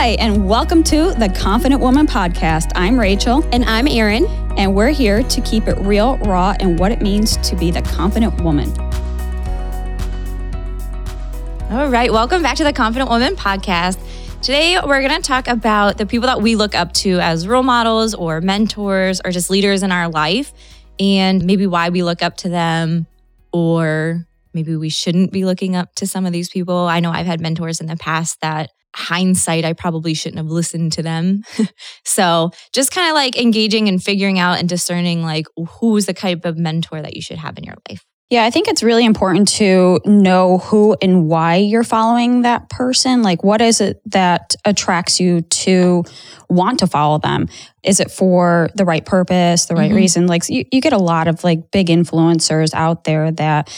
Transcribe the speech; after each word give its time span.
Hi, 0.00 0.12
and 0.12 0.48
welcome 0.48 0.82
to 0.84 1.12
the 1.12 1.28
Confident 1.28 1.78
Woman 1.78 2.06
Podcast. 2.06 2.72
I'm 2.74 2.98
Rachel. 2.98 3.46
And 3.52 3.66
I'm 3.66 3.86
Erin. 3.86 4.24
And 4.56 4.74
we're 4.74 4.88
here 4.88 5.22
to 5.24 5.40
keep 5.42 5.68
it 5.68 5.76
real, 5.76 6.16
raw, 6.20 6.54
and 6.58 6.78
what 6.78 6.90
it 6.90 7.02
means 7.02 7.36
to 7.46 7.54
be 7.54 7.70
the 7.70 7.82
confident 7.82 8.40
woman. 8.40 8.70
All 11.70 11.90
right. 11.90 12.10
Welcome 12.10 12.40
back 12.40 12.56
to 12.56 12.64
the 12.64 12.72
Confident 12.72 13.10
Woman 13.10 13.36
Podcast. 13.36 14.00
Today, 14.40 14.78
we're 14.82 15.06
going 15.06 15.20
to 15.20 15.22
talk 15.22 15.48
about 15.48 15.98
the 15.98 16.06
people 16.06 16.28
that 16.28 16.40
we 16.40 16.56
look 16.56 16.74
up 16.74 16.94
to 16.94 17.20
as 17.20 17.46
role 17.46 17.62
models 17.62 18.14
or 18.14 18.40
mentors 18.40 19.20
or 19.22 19.30
just 19.30 19.50
leaders 19.50 19.82
in 19.82 19.92
our 19.92 20.08
life, 20.08 20.54
and 20.98 21.44
maybe 21.44 21.66
why 21.66 21.90
we 21.90 22.02
look 22.02 22.22
up 22.22 22.38
to 22.38 22.48
them, 22.48 23.06
or 23.52 24.26
maybe 24.54 24.76
we 24.76 24.88
shouldn't 24.88 25.30
be 25.30 25.44
looking 25.44 25.76
up 25.76 25.94
to 25.96 26.06
some 26.06 26.24
of 26.24 26.32
these 26.32 26.48
people. 26.48 26.74
I 26.74 27.00
know 27.00 27.10
I've 27.10 27.26
had 27.26 27.42
mentors 27.42 27.82
in 27.82 27.86
the 27.86 27.96
past 27.96 28.40
that 28.40 28.70
hindsight, 28.94 29.64
I 29.64 29.72
probably 29.72 30.14
shouldn't 30.14 30.38
have 30.38 30.50
listened 30.50 30.92
to 30.92 31.02
them. 31.02 31.42
so 32.04 32.50
just 32.72 32.92
kind 32.92 33.08
of 33.08 33.14
like 33.14 33.36
engaging 33.36 33.88
and 33.88 34.02
figuring 34.02 34.38
out 34.38 34.58
and 34.58 34.68
discerning 34.68 35.22
like 35.22 35.46
who's 35.80 36.06
the 36.06 36.12
type 36.12 36.44
of 36.44 36.58
mentor 36.58 37.00
that 37.02 37.14
you 37.14 37.22
should 37.22 37.38
have 37.38 37.56
in 37.58 37.64
your 37.64 37.76
life. 37.88 38.04
Yeah, 38.30 38.44
I 38.44 38.50
think 38.50 38.68
it's 38.68 38.84
really 38.84 39.04
important 39.04 39.48
to 39.54 39.98
know 40.04 40.58
who 40.58 40.96
and 41.02 41.26
why 41.26 41.56
you're 41.56 41.82
following 41.82 42.42
that 42.42 42.68
person. 42.68 43.24
Like, 43.24 43.42
what 43.42 43.60
is 43.60 43.80
it 43.80 44.00
that 44.06 44.54
attracts 44.64 45.18
you 45.18 45.40
to 45.40 46.04
want 46.48 46.78
to 46.78 46.86
follow 46.86 47.18
them? 47.18 47.48
Is 47.82 47.98
it 47.98 48.08
for 48.08 48.70
the 48.76 48.84
right 48.84 49.04
purpose, 49.04 49.66
the 49.66 49.74
right 49.74 49.88
mm-hmm. 49.88 49.96
reason? 49.96 50.26
Like, 50.28 50.48
you, 50.48 50.64
you 50.70 50.80
get 50.80 50.92
a 50.92 50.98
lot 50.98 51.26
of 51.26 51.42
like 51.42 51.72
big 51.72 51.88
influencers 51.88 52.72
out 52.72 53.02
there 53.02 53.32
that 53.32 53.68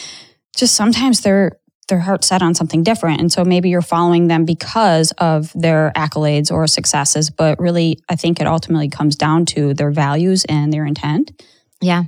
just 0.55 0.75
sometimes 0.75 1.23
they're 1.23 1.59
their 1.89 2.01
heart 2.01 2.25
set 2.25 2.43
on 2.43 2.55
something 2.55 2.83
different. 2.83 3.21
And 3.21 3.33
so 3.33 3.45
maybe 3.45 3.69
you're 3.69 3.83
following 3.83 4.29
them 4.29 4.45
because 4.45 5.13
of 5.19 5.53
their 5.55 5.93
accolades 5.97 6.51
or 6.51 6.67
successes, 6.67 7.31
but 7.31 7.59
really, 7.59 7.99
I 8.09 8.17
think 8.17 8.41
it 8.41 8.47
ultimately 8.47 8.89
comes 8.89 9.17
down 9.17 9.47
to 9.47 9.75
their 9.75 9.91
values 9.91 10.45
and 10.45 10.73
their 10.73 10.87
intent. 10.87 11.33
Yeah. 11.81 12.05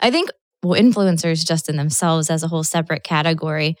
I 0.00 0.10
think, 0.10 0.30
well, 0.62 0.80
influencers 0.80 1.46
just 1.46 1.68
in 1.68 1.76
themselves 1.76 2.30
as 2.30 2.42
a 2.42 2.48
whole 2.48 2.64
separate 2.64 3.02
category 3.02 3.76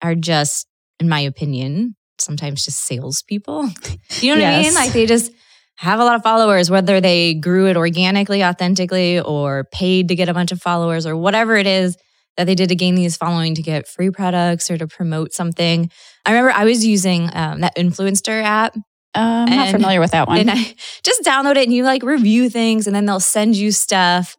are 0.00 0.14
just, 0.14 0.66
in 1.00 1.08
my 1.08 1.20
opinion, 1.20 1.96
sometimes 2.18 2.64
just 2.64 2.78
salespeople. 2.84 3.70
You 4.20 4.34
know 4.34 4.40
what 4.40 4.42
yes. 4.42 4.64
I 4.64 4.68
mean? 4.68 4.74
Like 4.74 4.92
they 4.92 5.06
just 5.06 5.32
have 5.76 5.98
a 5.98 6.04
lot 6.04 6.14
of 6.14 6.22
followers, 6.22 6.70
whether 6.70 7.00
they 7.00 7.34
grew 7.34 7.66
it 7.66 7.76
organically, 7.76 8.44
authentically, 8.44 9.18
or 9.18 9.64
paid 9.72 10.08
to 10.08 10.14
get 10.14 10.28
a 10.28 10.34
bunch 10.34 10.52
of 10.52 10.62
followers 10.62 11.04
or 11.04 11.16
whatever 11.16 11.56
it 11.56 11.66
is 11.66 11.96
that 12.36 12.44
they 12.44 12.54
did 12.54 12.68
to 12.68 12.74
gain 12.74 12.94
these 12.94 13.16
following 13.16 13.54
to 13.54 13.62
get 13.62 13.86
free 13.86 14.10
products 14.10 14.70
or 14.70 14.78
to 14.78 14.86
promote 14.86 15.32
something. 15.32 15.90
I 16.26 16.30
remember 16.30 16.50
I 16.50 16.64
was 16.64 16.84
using 16.84 17.30
um, 17.32 17.60
that 17.60 17.76
influencer 17.76 18.42
app. 18.42 18.76
Uh, 19.16 19.46
I'm 19.46 19.48
and, 19.48 19.56
not 19.56 19.70
familiar 19.70 20.00
with 20.00 20.10
that 20.10 20.26
one. 20.26 20.38
And 20.40 20.50
I 20.50 20.74
just 21.04 21.22
download 21.22 21.56
it 21.56 21.64
and 21.64 21.72
you 21.72 21.84
like 21.84 22.02
review 22.02 22.50
things 22.50 22.86
and 22.86 22.96
then 22.96 23.06
they'll 23.06 23.20
send 23.20 23.56
you 23.56 23.70
stuff 23.70 24.36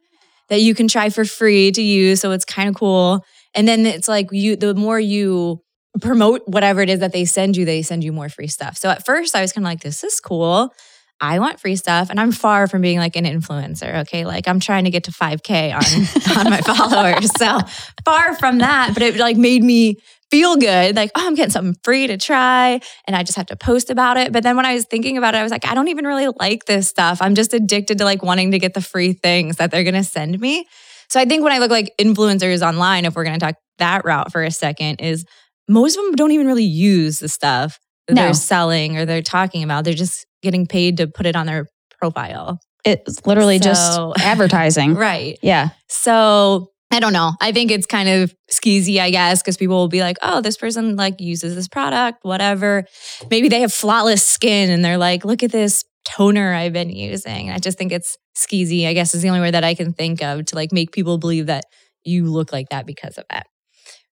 that 0.50 0.62
you 0.62 0.76
can 0.76 0.88
try 0.88 1.10
for 1.10 1.24
free 1.26 1.72
to 1.72 1.82
use. 1.82 2.20
So 2.20 2.32
it's 2.32 2.46
kind 2.46 2.70
of 2.70 2.76
cool. 2.76 3.24
And 3.54 3.68
then 3.68 3.86
it's 3.86 4.08
like 4.08 4.28
you, 4.32 4.58
the 4.58 4.76
more 4.76 5.00
you 5.00 5.62
promote 6.02 6.42
whatever 6.46 6.82
it 6.82 6.90
is 6.90 7.00
that 7.00 7.14
they 7.14 7.24
send 7.24 7.56
you, 7.56 7.64
they 7.64 7.82
send 7.82 8.04
you 8.04 8.12
more 8.12 8.28
free 8.28 8.48
stuff. 8.48 8.78
So 8.78 8.90
at 8.90 9.06
first 9.06 9.36
I 9.36 9.42
was 9.42 9.54
kind 9.54 9.66
of 9.66 9.70
like, 9.70 9.82
this 9.82 10.04
is 10.04 10.20
cool. 10.20 10.74
I 11.22 11.40
want 11.40 11.60
free 11.60 11.76
stuff 11.76 12.10
and 12.10 12.20
I'm 12.20 12.32
far 12.32 12.68
from 12.68 12.82
being 12.82 13.00
like 13.00 13.16
an 13.16 13.26
influencer. 13.26 14.02
Okay. 14.02 14.26
Like 14.26 14.48
I'm 14.48 14.60
trying 14.60 14.84
to 14.84 14.90
get 14.90 15.06
to 15.06 15.12
5K 15.12 15.74
on, 15.74 16.38
on 16.38 16.50
my 16.50 16.62
followers. 16.62 17.32
So 17.38 17.60
far 18.04 18.36
from 18.36 18.58
that, 18.60 18.94
but 18.94 19.02
it 19.02 19.16
like 19.18 19.38
made 19.38 19.64
me 19.64 19.98
feel 20.30 20.58
good. 20.58 20.96
Like, 20.96 21.12
oh, 21.16 21.26
I'm 21.26 21.36
getting 21.36 21.52
something 21.52 21.76
free 21.84 22.08
to 22.08 22.18
try 22.18 22.82
and 23.08 23.16
I 23.16 23.24
just 23.24 23.38
have 23.38 23.46
to 23.48 23.56
post 23.56 23.90
about 23.90 24.18
it. 24.18 24.34
But 24.34 24.44
then 24.44 24.58
when 24.58 24.66
I 24.66 24.74
was 24.74 24.86
thinking 24.86 25.18
about 25.18 25.36
it, 25.36 25.38
I 25.38 25.44
was 25.44 25.52
like, 25.52 25.66
I 25.66 25.74
don't 25.74 25.88
even 25.88 26.06
really 26.06 26.28
like 26.40 26.66
this 26.66 26.88
stuff. 26.88 27.22
I'm 27.22 27.36
just 27.36 27.54
addicted 27.54 28.00
to 28.00 28.04
like 28.04 28.22
wanting 28.22 28.52
to 28.52 28.60
get 28.60 28.74
the 28.74 28.82
free 28.82 29.14
things 29.14 29.58
that 29.58 29.72
they're 29.72 29.84
going 29.84 29.94
to 29.96 30.04
send 30.04 30.40
me. 30.40 30.66
So 31.10 31.20
I 31.20 31.26
think 31.26 31.44
when 31.44 31.54
I 31.54 31.60
look 31.60 31.72
like 31.72 31.94
influencers 32.00 32.66
online, 32.66 33.06
if 33.06 33.16
we're 33.16 33.24
going 33.24 33.40
to 33.40 33.46
talk 33.46 33.56
that 33.78 34.04
route 34.04 34.32
for 34.32 34.44
a 34.44 34.52
second, 34.52 35.00
is 35.00 35.26
most 35.68 35.98
of 35.98 36.04
them 36.04 36.16
don't 36.16 36.32
even 36.32 36.48
really 36.48 36.66
use 36.66 37.20
the 37.20 37.30
stuff 37.30 37.80
that 38.08 38.16
no. 38.16 38.24
they're 38.24 38.34
selling 38.34 38.98
or 38.98 39.06
they're 39.06 39.22
talking 39.22 39.64
about. 39.64 39.84
They're 39.84 39.94
just 39.94 40.26
getting 40.46 40.66
paid 40.66 40.98
to 40.98 41.08
put 41.08 41.26
it 41.26 41.36
on 41.36 41.46
their 41.46 41.68
profile. 42.00 42.60
It's 42.86 43.26
literally 43.26 43.58
so, 43.58 43.64
just 43.64 44.00
advertising. 44.20 44.94
right. 44.96 45.38
Yeah. 45.42 45.70
So 45.90 46.72
I 46.92 47.00
don't 47.00 47.14
know. 47.14 47.34
I 47.42 47.52
think 47.52 47.72
it's 47.72 47.88
kind 47.88 48.08
of 48.08 48.34
skeezy, 48.52 49.00
I 49.00 49.10
guess, 49.10 49.42
because 49.42 49.58
people 49.58 49.76
will 49.76 49.90
be 49.90 50.02
like, 50.02 50.18
oh, 50.22 50.40
this 50.40 50.56
person 50.56 50.96
like 50.96 51.20
uses 51.20 51.56
this 51.56 51.68
product, 51.68 52.20
whatever. 52.24 52.86
Maybe 53.30 53.50
they 53.50 53.62
have 53.62 53.74
flawless 53.74 54.26
skin 54.26 54.70
and 54.70 54.86
they're 54.86 54.98
like, 54.98 55.26
look 55.26 55.44
at 55.44 55.52
this 55.52 55.84
toner 56.06 56.54
I've 56.54 56.74
been 56.74 56.90
using. 56.90 57.50
I 57.50 57.58
just 57.58 57.78
think 57.78 57.92
it's 57.92 58.18
skeezy, 58.38 58.88
I 58.88 58.94
guess 58.94 59.16
is 59.16 59.24
the 59.24 59.30
only 59.30 59.42
word 59.42 59.56
that 59.56 59.64
I 59.64 59.74
can 59.74 59.94
think 59.94 60.22
of 60.22 60.46
to 60.46 60.56
like 60.56 60.72
make 60.72 60.92
people 60.92 61.18
believe 61.18 61.48
that 61.48 61.66
you 62.04 62.26
look 62.26 62.54
like 62.54 62.70
that 62.70 62.86
because 62.86 63.18
of 63.18 63.26
that. 63.32 63.48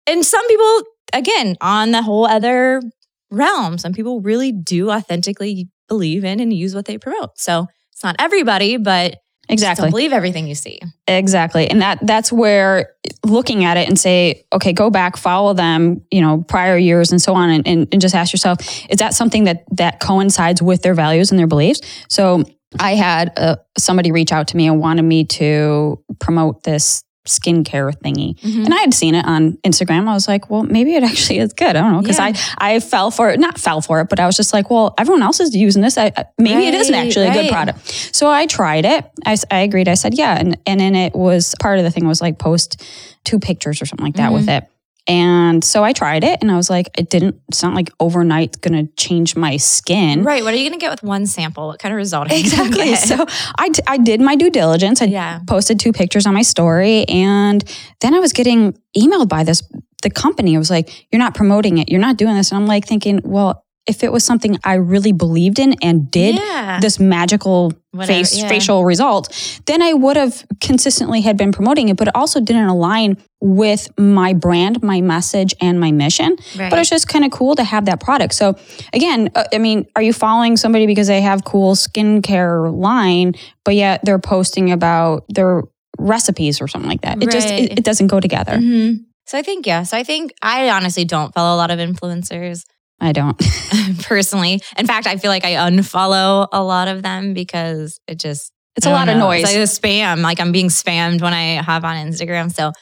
And 0.06 0.25
some 0.25 0.47
people, 0.48 0.82
again, 1.12 1.56
on 1.60 1.92
the 1.92 2.03
whole 2.03 2.26
other 2.26 2.82
realm, 3.31 3.78
some 3.78 3.92
people 3.92 4.21
really 4.21 4.50
do 4.50 4.91
authentically 4.91 5.69
believe 5.92 6.25
in 6.25 6.41
and 6.41 6.50
use 6.54 6.75
what 6.75 6.86
they 6.86 6.97
promote. 6.97 7.38
So 7.38 7.66
it's 7.92 8.03
not 8.03 8.16
everybody, 8.19 8.78
but 8.78 9.19
exactly 9.50 9.91
believe 9.91 10.14
everything 10.14 10.47
you 10.47 10.54
see. 10.54 10.80
Exactly. 11.06 11.69
And 11.69 11.82
that 11.82 11.98
that's 12.06 12.32
where 12.32 12.94
looking 13.26 13.64
at 13.64 13.76
it 13.76 13.88
and 13.88 13.98
say, 13.98 14.47
okay, 14.54 14.72
go 14.72 14.88
back, 14.88 15.19
follow 15.19 15.53
them, 15.53 16.00
you 16.10 16.22
know, 16.22 16.44
prior 16.48 16.78
years 16.78 17.12
and 17.12 17.20
so 17.20 17.34
on 17.34 17.50
and, 17.50 17.69
and, 17.69 17.88
and 17.92 18.00
just 18.00 18.14
ask 18.14 18.32
yourself, 18.32 18.58
is 18.88 18.97
that 19.00 19.12
something 19.12 19.44
that 19.44 19.64
that 19.72 20.00
coincides 20.00 20.62
with 20.62 20.80
their 20.80 20.94
values 20.94 21.30
and 21.30 21.38
their 21.38 21.47
beliefs? 21.47 21.82
So 22.09 22.44
I 22.80 22.94
had 22.94 23.32
uh, 23.36 23.56
somebody 23.76 24.12
reach 24.12 24.32
out 24.32 24.48
to 24.48 24.56
me 24.56 24.66
and 24.66 24.80
wanted 24.80 25.03
me 25.03 25.24
to 25.24 26.03
promote 26.20 26.62
this 26.62 27.04
skincare 27.27 27.94
thingy. 27.99 28.38
Mm-hmm. 28.41 28.65
And 28.65 28.75
I 28.75 28.81
had 28.81 28.94
seen 28.94 29.15
it 29.15 29.25
on 29.25 29.53
Instagram. 29.59 30.09
I 30.09 30.15
was 30.15 30.27
like, 30.27 30.50
well, 30.50 30.65
maybe 30.65 30.94
it 30.94 31.03
actually 31.03 31.38
is 31.38 31.53
good. 31.53 31.69
I 31.77 31.81
don't 31.81 31.93
know. 31.93 32.00
Because 32.00 32.19
yeah. 32.19 32.33
I, 32.59 32.75
I 32.75 32.81
fell 32.81 33.10
for 33.10 33.31
it, 33.31 33.38
not 33.38 33.59
fell 33.59 33.81
for 33.81 34.00
it, 34.00 34.09
but 34.09 34.19
I 34.19 34.27
was 34.27 34.37
just 34.37 34.53
like, 34.53 34.71
well, 34.71 34.94
everyone 34.99 35.22
else 35.22 35.38
is 35.38 35.55
using 35.55 35.83
this. 35.83 35.97
I, 35.97 36.12
maybe 36.38 36.56
right, 36.56 36.75
it 36.75 36.75
isn't 36.75 36.94
actually 36.94 37.28
right. 37.28 37.37
a 37.37 37.43
good 37.43 37.53
product. 37.53 37.87
So 38.15 38.28
I 38.28 38.47
tried 38.47 38.84
it. 38.84 39.05
I, 39.25 39.37
I 39.50 39.60
agreed. 39.60 39.88
I 39.88 39.94
said, 39.94 40.15
yeah. 40.15 40.37
And, 40.38 40.59
and 40.66 40.81
then 40.81 40.94
it 40.94 41.15
was 41.15 41.55
part 41.60 41.78
of 41.78 41.84
the 41.84 41.91
thing 41.91 42.06
was 42.06 42.21
like 42.21 42.38
post 42.38 42.83
two 43.25 43.39
pictures 43.39 43.81
or 43.81 43.87
something 43.87 44.04
like 44.04 44.16
that 44.16 44.27
mm-hmm. 44.27 44.34
with 44.34 44.49
it. 44.49 44.69
And 45.09 45.65
so 45.65 45.83
I 45.83 45.93
tried 45.93 46.23
it 46.23 46.39
and 46.41 46.51
I 46.51 46.57
was 46.57 46.71
like, 46.71 46.89
it 46.97 47.11
didn't, 47.11 47.41
it's 47.49 47.63
not 47.63 47.75
like 47.75 47.91
overnight 47.99 48.61
going 48.61 48.87
to 48.87 48.93
change 48.95 49.35
my 49.35 49.57
skin. 49.57 50.23
Right. 50.23 50.45
What 50.45 50.55
are 50.55 50.57
you 50.57 50.69
going 50.69 50.79
to 50.79 50.85
get 50.85 50.91
with 50.91 51.03
one 51.03 51.27
sample? 51.27 51.67
What 51.67 51.81
kind 51.81 51.93
of 51.93 51.97
result? 51.97 52.29
exactly. 52.31 52.95
So 52.95 53.27
I, 53.59 53.69
t- 53.71 53.83
I 53.87 53.99
did 53.99 54.21
my 54.21 54.37
due 54.37 54.51
diligence. 54.51 55.03
I 55.03 55.07
yeah. 55.07 55.41
posted 55.47 55.81
two 55.81 55.93
pictures 55.93 56.25
on 56.25 56.35
my 56.35 56.43
story 56.43 57.05
and 57.09 57.65
then 58.01 58.15
I 58.15 58.21
was 58.21 58.33
getting 58.33 58.79
emailed 58.97 59.29
by 59.29 59.43
this, 59.43 59.63
the 60.03 60.11
company. 60.11 60.55
It 60.55 60.59
was 60.59 60.71
like, 60.71 61.07
you're 61.11 61.19
not 61.19 61.34
promoting 61.34 61.79
it. 61.79 61.91
You're 61.91 62.01
not 62.01 62.17
doing 62.17 62.37
this. 62.37 62.53
And 62.53 62.61
I'm 62.61 62.67
like 62.67 62.87
thinking, 62.87 63.21
well, 63.25 63.62
if 63.87 64.04
it 64.04 64.12
was 64.12 64.25
something 64.25 64.59
I 64.62 64.75
really 64.75 65.12
believed 65.12 65.59
in 65.59 65.75
and 65.82 66.10
did 66.10 66.37
yeah. 66.37 66.78
this 66.81 67.00
magical 67.00 67.72
Whatever, 67.91 68.12
face 68.12 68.38
yeah. 68.38 68.48
facial 68.48 68.84
result, 68.84 69.60
then 69.66 69.82
I 69.82 69.93
would 69.93 70.16
have 70.16 70.47
consistently 70.60 71.20
had 71.20 71.37
been 71.37 71.50
promoting 71.50 71.88
it, 71.88 71.97
but 71.97 72.09
it 72.09 72.15
also 72.15 72.41
didn't 72.41 72.66
align 72.66 73.16
with 73.41 73.88
my 73.98 74.34
brand, 74.34 74.82
my 74.82 75.00
message, 75.00 75.53
and 75.60 75.81
my 75.81 75.91
mission. 75.91 76.37
Right. 76.56 76.71
But 76.71 76.78
it's 76.78 76.91
just 76.91 77.09
kind 77.09 77.25
of 77.25 77.32
cool 77.32 77.56
to 77.56 77.65
have 77.65 77.87
that 77.87 78.00
product. 78.00 78.34
So 78.34 78.56
again, 78.92 79.31
uh, 79.34 79.44
I 79.53 79.59
mean, 79.59 79.87
are 79.97 80.03
you 80.03 80.12
following 80.12 80.56
somebody 80.56 80.87
because 80.87 81.09
they 81.09 81.21
have 81.21 81.44
cool 81.44 81.75
skincare 81.75 82.72
line, 82.72 83.34
but 83.65 83.75
yet 83.75 84.04
they're 84.04 84.21
posting 84.21 84.71
about 84.71 85.25
their 85.28 85.65
recipes 85.98 86.60
or 86.60 86.69
something 86.69 86.88
like 86.88 87.00
that? 87.03 87.21
It 87.21 87.26
right. 87.26 87.32
just 87.32 87.50
it, 87.50 87.78
it, 87.78 87.84
doesn't 87.84 88.06
go 88.06 88.21
together. 88.21 88.53
Mm-hmm. 88.53 89.03
So 89.26 89.38
I 89.38 89.42
think 89.42 89.66
yes, 89.66 89.72
Yeah. 89.72 89.82
So 89.82 89.97
I 89.98 90.04
think 90.04 90.32
I 90.41 90.71
honestly 90.71 91.04
don't 91.04 91.34
follow 91.34 91.56
a 91.56 91.59
lot 91.59 91.72
of 91.72 91.81
influencers. 91.81 92.65
I 93.03 93.13
don't 93.13 93.37
personally. 94.05 94.63
In 94.79 94.87
fact, 94.87 95.07
I 95.09 95.17
feel 95.17 95.31
like 95.31 95.45
I 95.45 95.54
unfollow 95.54 96.47
a 96.53 96.63
lot 96.63 96.87
of 96.87 97.03
them 97.03 97.34
because 97.34 98.01
it 98.07 98.19
just 98.19 98.53
it's 98.77 98.87
a 98.87 98.91
lot 98.91 99.07
know, 99.07 99.13
of 99.13 99.19
noise. 99.19 99.43
It's 99.43 99.53
like 99.53 99.59
a 99.59 99.91
spam. 99.91 100.22
Like 100.22 100.41
I'm 100.41 100.53
being 100.53 100.69
spammed 100.69 101.21
when 101.21 101.34
I 101.34 101.57
hop 101.57 101.84
on 101.84 101.97
Instagram. 101.97 102.51
So 102.53 102.72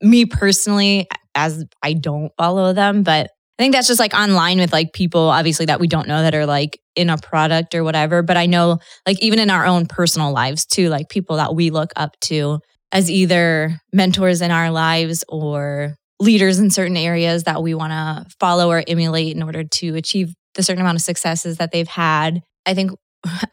me 0.00 0.24
personally, 0.24 1.08
as 1.34 1.64
I 1.82 1.94
don't 1.94 2.32
follow 2.38 2.72
them, 2.72 3.02
but 3.02 3.30
I 3.58 3.62
think 3.62 3.74
that's 3.74 3.88
just 3.88 4.00
like 4.00 4.14
online 4.14 4.58
with 4.58 4.72
like 4.72 4.92
people 4.92 5.22
obviously 5.22 5.66
that 5.66 5.80
we 5.80 5.88
don't 5.88 6.06
know 6.08 6.22
that 6.22 6.34
are 6.34 6.46
like 6.46 6.78
in 6.94 7.10
a 7.10 7.18
product 7.18 7.74
or 7.74 7.82
whatever. 7.82 8.22
But 8.22 8.36
I 8.36 8.46
know 8.46 8.78
like 9.06 9.20
even 9.20 9.38
in 9.40 9.50
our 9.50 9.66
own 9.66 9.86
personal 9.86 10.30
lives 10.32 10.64
too, 10.64 10.90
like 10.90 11.08
people 11.08 11.36
that 11.36 11.54
we 11.54 11.70
look 11.70 11.90
up 11.96 12.18
to 12.22 12.60
as 12.92 13.10
either 13.10 13.80
mentors 13.92 14.42
in 14.42 14.52
our 14.52 14.70
lives 14.70 15.24
or 15.28 15.96
leaders 16.20 16.58
in 16.58 16.70
certain 16.70 16.96
areas 16.96 17.44
that 17.44 17.62
we 17.62 17.74
want 17.74 17.92
to 17.92 18.24
follow 18.40 18.70
or 18.70 18.82
emulate 18.86 19.36
in 19.36 19.42
order 19.42 19.64
to 19.64 19.94
achieve 19.96 20.34
the 20.54 20.62
certain 20.62 20.80
amount 20.80 20.96
of 20.96 21.02
successes 21.02 21.58
that 21.58 21.72
they've 21.72 21.88
had. 21.88 22.42
I 22.64 22.74
think 22.74 22.92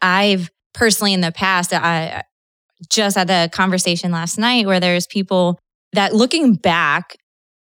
I've 0.00 0.50
personally 0.72 1.12
in 1.12 1.20
the 1.20 1.32
past, 1.32 1.72
I 1.72 2.24
just 2.90 3.16
had 3.16 3.28
the 3.28 3.50
conversation 3.52 4.12
last 4.12 4.38
night 4.38 4.66
where 4.66 4.80
there's 4.80 5.06
people 5.06 5.58
that 5.92 6.14
looking 6.14 6.54
back, 6.54 7.16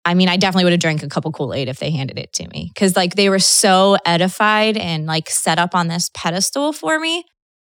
I 0.04 0.14
mean, 0.14 0.30
I 0.30 0.38
definitely 0.38 0.66
would 0.66 0.74
have 0.74 0.80
drank 0.80 1.04
a 1.04 1.10
couple 1.10 1.32
Kool 1.32 1.54
Aid 1.54 1.70
if 1.70 1.80
they 1.80 1.92
handed 1.92 2.18
it 2.18 2.34
to 2.34 2.48
me 2.50 2.72
because, 2.74 2.96
like, 2.96 3.16
they 3.16 3.30
were 3.30 3.40
so 3.40 3.98
edified 4.06 4.78
and 4.78 5.06
like 5.06 5.30
set 5.30 5.60
up 5.60 5.76
on 5.76 5.88
this 5.88 6.10
pedestal 6.14 6.74
for 6.74 7.00
me, 7.00 7.24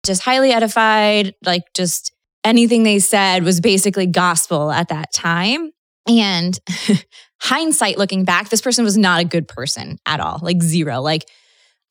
just 0.06 0.22
highly 0.22 0.52
edified. 0.52 1.34
Like, 1.44 1.64
just 1.76 2.12
anything 2.44 2.84
they 2.84 3.00
said 3.00 3.44
was 3.44 3.60
basically 3.60 4.06
gospel 4.06 4.72
at 4.72 4.90
that 4.90 5.12
time. 5.14 5.72
And 6.08 6.58
hindsight, 7.42 7.98
looking 7.98 8.24
back, 8.24 8.50
this 8.50 8.62
person 8.62 8.84
was 8.84 8.98
not 8.98 9.22
a 9.22 9.26
good 9.26 9.48
person 9.48 9.98
at 10.06 10.20
all, 10.20 10.40
like 10.42 10.62
zero. 10.62 11.02
Like, 11.02 11.30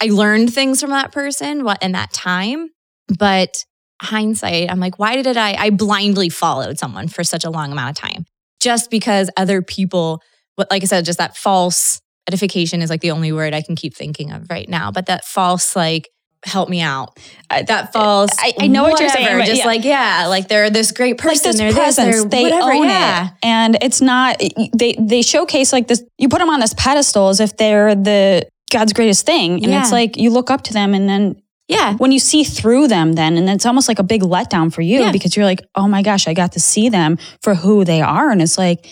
I 0.00 0.06
learned 0.06 0.52
things 0.52 0.80
from 0.80 0.90
that 0.90 1.12
person 1.12 1.64
what 1.64 1.82
in 1.82 1.92
that 1.92 2.12
time, 2.12 2.70
but 3.18 3.64
hindsight, 4.02 4.70
I'm 4.70 4.80
like, 4.80 4.98
why 4.98 5.20
did 5.22 5.36
I? 5.36 5.54
I 5.54 5.70
blindly 5.70 6.28
followed 6.28 6.78
someone 6.78 7.08
for 7.08 7.24
such 7.24 7.44
a 7.44 7.50
long 7.50 7.72
amount 7.72 7.90
of 7.90 7.96
time 7.96 8.26
just 8.60 8.90
because 8.90 9.30
other 9.36 9.62
people 9.62 10.22
what 10.56 10.70
like 10.70 10.82
I 10.82 10.86
said, 10.86 11.04
just 11.04 11.18
that 11.18 11.36
false 11.36 12.00
edification 12.26 12.82
is 12.82 12.90
like 12.90 13.02
the 13.02 13.12
only 13.12 13.30
word 13.30 13.54
I 13.54 13.62
can 13.62 13.76
keep 13.76 13.94
thinking 13.94 14.32
of 14.32 14.50
right 14.50 14.68
now. 14.68 14.90
But 14.90 15.06
that 15.06 15.24
false, 15.24 15.76
like, 15.76 16.08
help 16.46 16.68
me 16.68 16.80
out. 16.80 17.18
Uh, 17.50 17.62
that 17.62 17.92
falls. 17.92 18.30
I, 18.38 18.54
I 18.58 18.66
know 18.68 18.84
whatever, 18.84 18.92
what 18.92 19.20
you're 19.20 19.26
saying. 19.28 19.46
Just 19.46 19.60
yeah. 19.60 19.66
like, 19.66 19.84
yeah, 19.84 20.26
like 20.28 20.48
they're 20.48 20.70
this 20.70 20.92
great 20.92 21.18
person. 21.18 21.50
Like 21.50 21.52
this 21.52 21.58
they're 21.58 21.72
presence. 21.72 22.16
This, 22.16 22.24
they 22.26 22.42
whatever, 22.44 22.72
own 22.72 22.84
yeah. 22.88 23.26
it. 23.26 23.32
And 23.42 23.78
it's 23.82 24.00
not, 24.00 24.40
they, 24.72 24.96
they 24.98 25.22
showcase 25.22 25.72
like 25.72 25.88
this, 25.88 26.02
you 26.18 26.28
put 26.28 26.38
them 26.38 26.50
on 26.50 26.60
this 26.60 26.74
pedestal 26.74 27.28
as 27.28 27.40
if 27.40 27.56
they're 27.56 27.94
the 27.94 28.48
God's 28.72 28.92
greatest 28.92 29.26
thing. 29.26 29.54
And 29.62 29.72
Yeah. 29.72 29.82
it's 29.82 29.92
like 29.92 30.16
you 30.16 30.30
look 30.30 30.50
up 30.50 30.62
to 30.64 30.72
them 30.72 30.94
and 30.94 31.08
then 31.08 31.40
Yeah. 31.68 31.94
when 31.94 32.12
you 32.12 32.18
see 32.18 32.44
through 32.44 32.88
them 32.88 33.14
then 33.14 33.36
and 33.36 33.48
it's 33.48 33.66
almost 33.66 33.88
like 33.88 33.98
a 33.98 34.04
big 34.04 34.22
letdown 34.22 34.72
for 34.72 34.82
you 34.82 35.00
Yeah. 35.00 35.12
because 35.12 35.36
you're 35.36 35.44
like 35.46 35.62
oh 35.74 35.88
my 35.88 36.02
gosh 36.02 36.28
i 36.28 36.34
got 36.34 36.52
to 36.52 36.60
see 36.60 36.88
them 36.88 37.18
for 37.42 37.54
who 37.54 37.84
they 37.84 38.02
are 38.02 38.30
and 38.30 38.40
it's 38.40 38.56
like 38.58 38.86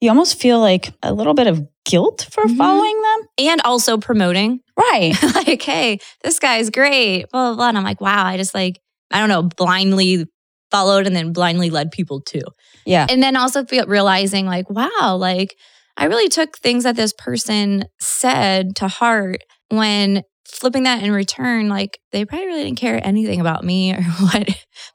you 0.00 0.10
almost 0.10 0.40
feel 0.40 0.58
like 0.60 0.92
a 1.02 1.12
little 1.12 1.32
bit 1.34 1.46
of 1.46 1.66
guilt 1.84 2.26
for 2.30 2.44
Mhm. 2.44 2.56
following 2.56 3.02
them 3.02 3.28
And 3.38 3.60
also 3.62 3.98
promoting, 3.98 4.60
right 4.76 5.14
like, 5.34 5.62
hey, 5.62 5.98
this 6.22 6.38
guy's 6.38 6.70
great, 6.70 7.26
blah, 7.30 7.48
blah, 7.48 7.56
blah. 7.56 7.68
And 7.68 7.78
I'm 7.78 7.84
like, 7.84 8.00
wow, 8.00 8.24
I 8.24 8.36
just 8.36 8.54
like, 8.54 8.78
I 9.10 9.18
don't 9.20 9.28
know, 9.28 9.42
blindly 9.42 10.26
followed 10.70 11.06
and 11.06 11.14
then 11.14 11.32
blindly 11.32 11.70
led 11.70 11.90
people 11.90 12.20
too. 12.20 12.42
yeah 12.86 13.06
And 13.10 13.22
then 13.22 13.36
also 13.36 13.64
feel, 13.64 13.86
realizing, 13.86 14.46
like, 14.46 14.70
wow, 14.70 15.16
like 15.18 15.54
I 15.96 16.06
really 16.06 16.28
took 16.28 16.56
things 16.58 16.84
that 16.84 16.96
this 16.96 17.12
person 17.12 17.84
said 18.00 18.76
to 18.76 18.88
heart 18.88 19.40
when 19.68 20.22
flipping 20.48 20.84
that 20.84 21.02
in 21.02 21.12
return, 21.12 21.68
like 21.68 21.98
they 22.12 22.24
probably 22.24 22.46
really 22.46 22.64
didn't 22.64 22.78
care 22.78 23.00
anything 23.06 23.40
about 23.40 23.64
me 23.64 23.92
or 23.94 24.02
what 24.02 24.48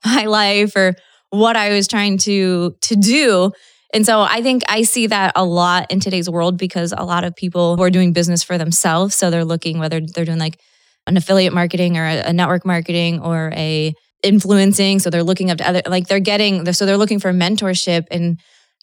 my 0.05 0.25
life 0.25 0.75
or 0.75 0.93
what 1.29 1.55
I 1.55 1.69
was 1.73 1.87
trying 1.87 2.17
to 2.19 2.75
to 2.81 2.95
do. 2.95 3.51
And 3.93 4.05
so 4.05 4.21
I 4.21 4.41
think 4.41 4.63
I 4.67 4.81
see 4.81 5.07
that 5.07 5.31
a 5.35 5.45
lot 5.45 5.91
in 5.91 5.99
today's 5.99 6.29
world 6.29 6.57
because 6.57 6.93
a 6.95 7.03
lot 7.03 7.23
of 7.23 7.35
people 7.35 7.77
who 7.77 7.83
are 7.83 7.89
doing 7.89 8.13
business 8.13 8.43
for 8.43 8.57
themselves, 8.57 9.15
so 9.15 9.29
they're 9.29 9.45
looking 9.45 9.79
whether 9.79 10.01
they're 10.01 10.25
doing 10.25 10.39
like 10.39 10.59
an 11.05 11.15
affiliate 11.15 11.53
marketing 11.53 11.97
or 11.97 12.05
a, 12.05 12.33
network 12.33 12.65
marketing 12.65 13.21
or 13.21 13.51
a 13.55 13.93
influencing, 14.23 14.99
so 14.99 15.09
they're 15.09 15.23
looking 15.23 15.51
up 15.51 15.59
to 15.59 15.67
other 15.67 15.81
like 15.87 16.07
they're 16.07 16.19
getting 16.19 16.71
so 16.73 16.85
they're 16.85 16.97
looking 16.97 17.19
for 17.19 17.31
mentorship 17.31 18.05
and 18.11 18.39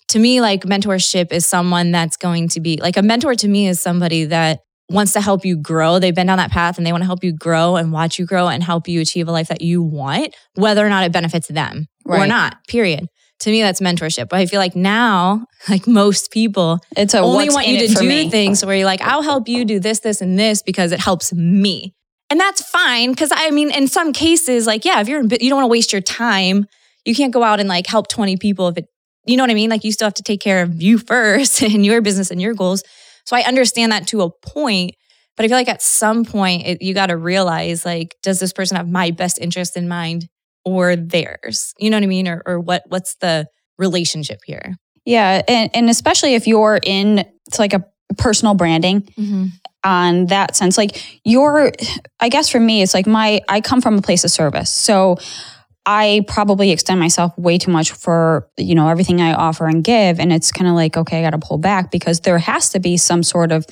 to 0.09 0.19
me 0.19 0.41
like 0.41 0.63
mentorship 0.63 1.33
is 1.33 1.47
someone 1.47 1.91
that's 1.91 2.17
going 2.17 2.49
to 2.49 2.61
be 2.61 2.79
like 2.79 2.97
a 2.97 3.03
mentor 3.03 3.35
to 3.35 3.49
me 3.49 3.69
is 3.69 3.81
somebody 3.81 4.25
that 4.25 4.61
wants 4.91 5.13
to 5.15 5.21
help 5.21 5.45
you 5.45 5.57
grow. 5.57 5.99
They've 5.99 6.15
been 6.15 6.27
down 6.27 6.39
that 6.39 6.51
path 6.51 6.77
and 6.77 6.87
they 6.87 6.93
want 6.93 7.03
to 7.03 7.07
help 7.07 7.25
you 7.25 7.33
grow 7.33 7.77
and 7.77 7.93
watch 7.93 8.19
you 8.19 8.27
grow 8.27 8.49
and 8.49 8.63
help 8.63 8.87
you 8.87 9.01
achieve 9.01 9.29
a 9.29 9.33
life 9.33 9.49
that 9.49 9.63
you 9.63 9.83
want, 9.83 10.35
whether 10.55 10.85
or 10.85 10.89
not 10.89 11.05
it 11.05 11.13
benefits 11.13 11.49
them 11.49 11.87
or 12.05 12.27
not. 12.27 12.57
Period. 12.69 13.07
To 13.41 13.51
me, 13.51 13.63
that's 13.63 13.81
mentorship. 13.81 14.29
But 14.29 14.41
I 14.41 14.47
feel 14.47 14.61
like 14.61 14.77
now, 14.77 15.47
like 15.69 15.87
most 15.87 16.31
people, 16.31 16.79
it's 16.97 17.15
a 17.15 17.21
only 17.21 17.51
want 17.51 17.67
you 17.67 17.87
to 17.87 17.95
do 17.95 18.09
me. 18.09 18.31
things 18.31 18.65
where 18.65 18.77
you're 18.77 18.87
like, 18.87 19.03
I'll 19.03 19.23
help 19.23 19.49
you 19.49 19.65
do 19.65 19.81
this, 19.81 20.01
this, 20.01 20.21
and 20.21 20.39
this 20.39 20.63
because 20.63 20.93
it 20.93 21.01
helps 21.01 21.33
me. 21.33 21.95
And 22.31 22.41
that's 22.41 22.63
fine. 22.63 23.15
Cause 23.15 23.31
I 23.33 23.51
mean, 23.51 23.71
in 23.71 23.87
some 23.87 24.13
cases, 24.13 24.67
like, 24.67 24.85
yeah, 24.85 25.01
if 25.01 25.09
you're 25.09 25.21
in, 25.21 25.29
you 25.31 25.51
don't 25.51 25.57
want 25.57 25.65
to 25.65 25.69
waste 25.69 25.93
your 25.93 26.01
time, 26.01 26.67
you 27.05 27.15
can't 27.15 27.33
go 27.33 27.43
out 27.43 27.61
and 27.61 27.69
like 27.69 27.87
help 27.87 28.09
20 28.09 28.37
people 28.39 28.69
if 28.69 28.79
it, 28.79 28.87
you 29.27 29.37
know 29.37 29.43
what 29.43 29.51
I 29.51 29.55
mean? 29.55 29.71
Like, 29.71 29.85
you 29.85 29.93
still 29.93 30.07
have 30.07 30.15
to 30.15 30.23
take 30.23 30.41
care 30.41 30.63
of 30.63 30.83
you 30.83 30.99
first 31.07 31.63
and 31.63 31.85
your 31.85 32.01
business 32.01 32.31
and 32.31 32.41
your 32.41 32.55
goals. 32.55 32.83
So 33.27 33.37
I 33.37 33.43
understand 33.43 33.93
that 33.93 34.07
to 34.09 34.23
a 34.23 34.31
point. 34.31 34.95
But 35.37 35.45
I 35.45 35.49
feel 35.49 35.57
like 35.57 35.69
at 35.69 35.83
some 35.83 36.25
point, 36.25 36.67
it, 36.67 36.83
you 36.83 36.95
got 36.95 37.07
to 37.07 37.17
realize, 37.17 37.85
like, 37.85 38.15
does 38.23 38.39
this 38.39 38.53
person 38.53 38.77
have 38.77 38.89
my 38.89 39.11
best 39.11 39.39
interest 39.41 39.77
in 39.77 39.89
mind 39.89 40.29
or 40.65 40.97
theirs? 40.97 41.75
You 41.79 41.91
know 41.91 41.97
what 41.97 42.05
I 42.05 42.07
mean? 42.09 42.29
Or, 42.29 42.43
or 42.47 42.61
what? 42.61 42.83
What's 42.89 43.17
the 43.17 43.47
relationship 43.79 44.41
here? 44.47 44.77
yeah 45.07 45.43
and, 45.49 45.71
and 45.75 45.91
especially 45.91 46.35
if 46.35 46.47
you're 46.47 46.79
in 46.83 47.19
it's 47.47 47.59
like 47.59 47.75
a 47.75 47.85
personal 48.17 48.55
branding 48.55 49.03
Mm-hmm. 49.19 49.47
on 49.85 50.27
that 50.27 50.57
sense 50.57 50.79
like 50.79 51.21
your 51.25 51.73
i 52.21 52.31
guess 52.31 52.49
for 52.49 52.59
me 52.59 52.81
it's 52.81 52.95
like 52.95 53.07
my 53.07 53.43
i 53.49 53.61
come 53.61 53.83
from 53.83 53.99
a 53.99 54.01
place 54.01 54.25
of 54.25 54.31
service 54.31 54.71
so 54.73 55.19
i 55.85 56.23
probably 56.27 56.71
extend 56.71 56.99
myself 57.01 57.37
way 57.37 57.59
too 57.59 57.71
much 57.71 57.93
for 57.93 58.49
you 58.57 58.75
know 58.75 58.89
everything 58.89 59.21
i 59.21 59.35
offer 59.35 59.67
and 59.67 59.85
give 59.85 60.19
and 60.19 60.33
it's 60.33 60.51
kind 60.51 60.69
of 60.69 60.75
like 60.75 60.97
okay 60.97 61.19
i 61.19 61.23
gotta 61.23 61.39
pull 61.39 61.59
back 61.59 61.91
because 61.91 62.21
there 62.21 62.39
has 62.39 62.71
to 62.71 62.81
be 62.81 62.97
some 62.97 63.23
sort 63.23 63.53
of 63.53 63.67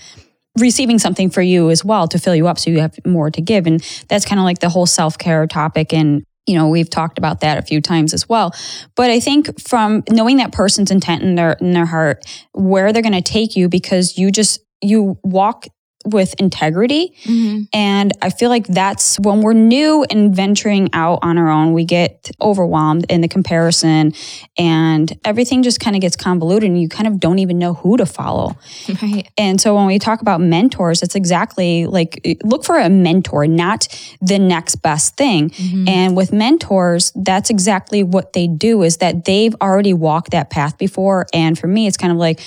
receiving 0.59 0.99
something 0.99 1.31
for 1.31 1.41
you 1.41 1.71
as 1.71 1.83
well 1.83 2.07
to 2.09 2.19
fill 2.19 2.35
you 2.37 2.47
up 2.47 2.59
so 2.59 2.71
you 2.71 2.81
have 2.81 2.95
more 3.07 3.31
to 3.31 3.41
give 3.41 3.67
and 3.67 3.81
that's 4.09 4.27
kind 4.27 4.39
of 4.39 4.45
like 4.45 4.59
the 4.59 4.69
whole 4.69 4.85
self-care 4.85 5.47
topic 5.47 5.95
and 5.95 6.25
you 6.47 6.55
know 6.55 6.69
we've 6.69 6.91
talked 6.91 7.19
about 7.19 7.41
that 7.41 7.59
a 7.59 7.63
few 7.63 7.81
times 7.81 8.15
as 8.15 8.29
well. 8.29 8.53
But 8.97 9.11
i 9.11 9.21
think 9.21 9.61
from 9.61 10.03
knowing 10.11 10.37
that 10.39 10.53
person's 10.53 10.91
intent 10.91 11.23
in 11.23 11.35
their 11.35 11.53
in 11.55 11.73
their 11.73 11.87
heart 11.87 12.25
where 12.53 12.93
they're 12.93 13.03
going 13.03 13.13
to 13.13 13.23
take 13.23 13.57
you 13.57 13.69
because 13.69 14.19
you 14.19 14.31
just 14.31 14.61
you 14.83 15.19
walk 15.23 15.67
with 16.05 16.35
integrity 16.39 17.15
Mm-hmm. 17.25 17.63
and 17.73 18.13
I 18.21 18.31
feel 18.31 18.49
like 18.49 18.67
that's 18.67 19.19
when 19.21 19.43
we're 19.43 19.53
new 19.53 20.05
and 20.11 20.35
venturing 20.35 20.91
out 20.93 21.21
on 21.23 21.39
our 21.39 21.49
own, 21.49 21.73
we 21.73 21.85
get 21.85 22.31
overwhelmed 22.41 23.07
in 23.09 23.21
the 23.21 23.29
comparison 23.29 24.13
and 24.59 25.19
everything 25.25 25.63
just 25.63 25.81
kind 25.81 25.97
of 25.97 26.03
gets 26.03 26.17
convoluted 26.17 26.69
and 26.69 26.81
you 26.81 26.89
kind 26.89 27.07
of 27.07 27.21
don't 27.21 27.39
even 27.39 27.59
know 27.59 27.75
who 27.75 27.97
to 27.97 28.07
follow. 28.07 28.57
Right. 29.03 29.29
And 29.39 29.61
so 29.61 29.75
when 29.75 29.87
we 29.87 29.99
talk 29.99 30.21
about 30.21 30.41
mentors, 30.41 31.03
it's 31.03 31.15
exactly 31.15 31.87
like 31.87 32.39
look 32.45 32.65
for 32.65 32.79
a 32.79 32.89
mentor, 32.89 33.47
not 33.47 33.89
the 34.21 34.39
next 34.39 34.77
best 34.77 35.17
thing. 35.17 35.51
Mm-hmm. 35.51 35.89
And 35.89 36.17
with 36.17 36.33
mentors, 36.33 37.13
that's 37.15 37.51
exactly 37.51 38.03
what 38.03 38.33
they 38.33 38.47
do 38.47 38.83
is 38.83 38.99
that 38.99 39.25
they've 39.25 39.55
already 39.61 39.95
walked 39.95 40.31
that 40.33 40.51
path 40.51 40.79
before. 40.79 41.27
And 41.33 41.59
for 41.59 41.67
me, 41.67 41.87
it's 41.87 41.97
kind 41.97 42.13
of 42.13 42.19
like 42.19 42.41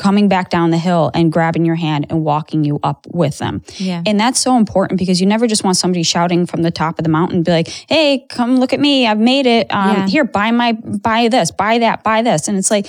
coming 0.00 0.28
back 0.28 0.48
down 0.48 0.70
the 0.70 0.78
hill 0.78 1.10
and 1.12 1.30
grabbing 1.30 1.66
your 1.66 1.74
hand 1.74 2.06
and 2.08 2.24
walking 2.24 2.64
you 2.64 2.80
up 2.82 3.06
with 3.12 3.36
them. 3.38 3.62
Yeah. 3.76 4.02
And 4.06 4.18
that's 4.18 4.40
so 4.40 4.56
important 4.56 4.98
because 4.98 5.20
you 5.20 5.26
never 5.26 5.46
just 5.46 5.62
want 5.62 5.76
somebody 5.76 6.02
shouting 6.02 6.46
from 6.46 6.62
the 6.62 6.70
top 6.70 6.98
of 6.98 7.04
the 7.04 7.10
mountain, 7.10 7.42
be 7.42 7.52
like, 7.52 7.68
"Hey, 7.68 8.24
come 8.30 8.58
look 8.58 8.72
at 8.72 8.80
me! 8.80 9.06
I've 9.06 9.18
made 9.18 9.46
it. 9.46 9.66
Um, 9.70 9.96
Yeah. 9.96 10.06
Here, 10.08 10.24
buy 10.24 10.50
my, 10.50 10.72
buy 10.72 11.28
this, 11.28 11.50
buy 11.50 11.78
that, 11.78 12.02
buy 12.02 12.22
this." 12.22 12.48
And 12.48 12.56
it's 12.56 12.70
like, 12.70 12.86